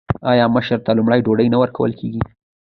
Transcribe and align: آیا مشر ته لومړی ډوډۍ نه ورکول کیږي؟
آیا 0.31 0.45
مشر 0.55 0.79
ته 0.85 0.91
لومړی 0.97 1.19
ډوډۍ 1.25 1.47
نه 1.53 1.57
ورکول 1.63 1.91
کیږي؟ 1.99 2.21